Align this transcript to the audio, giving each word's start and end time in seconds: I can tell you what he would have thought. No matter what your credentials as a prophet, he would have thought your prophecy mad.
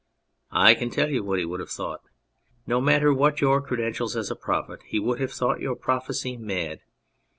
I 0.55 0.73
can 0.73 0.89
tell 0.89 1.11
you 1.11 1.23
what 1.23 1.37
he 1.37 1.45
would 1.45 1.59
have 1.59 1.69
thought. 1.69 2.01
No 2.65 2.81
matter 2.81 3.13
what 3.13 3.39
your 3.39 3.61
credentials 3.61 4.15
as 4.15 4.31
a 4.31 4.35
prophet, 4.35 4.81
he 4.87 4.97
would 4.97 5.21
have 5.21 5.31
thought 5.31 5.59
your 5.59 5.75
prophecy 5.75 6.37
mad. 6.37 6.79